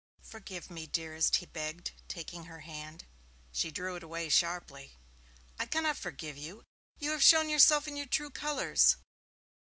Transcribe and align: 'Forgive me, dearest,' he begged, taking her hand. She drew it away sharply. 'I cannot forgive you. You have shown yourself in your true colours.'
'Forgive 0.23 0.71
me, 0.71 0.87
dearest,' 0.87 1.35
he 1.35 1.45
begged, 1.45 1.91
taking 2.07 2.45
her 2.45 2.61
hand. 2.61 3.05
She 3.51 3.69
drew 3.69 3.95
it 3.97 4.01
away 4.01 4.29
sharply. 4.29 4.97
'I 5.59 5.67
cannot 5.67 5.95
forgive 5.95 6.37
you. 6.39 6.63
You 6.97 7.11
have 7.11 7.21
shown 7.23 7.49
yourself 7.49 7.87
in 7.87 7.95
your 7.95 8.07
true 8.07 8.31
colours.' 8.31 8.95